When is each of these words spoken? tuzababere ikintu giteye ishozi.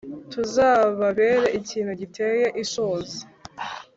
tuzababere 0.33 1.45
ikintu 1.59 1.91
giteye 2.01 2.45
ishozi. 2.63 3.19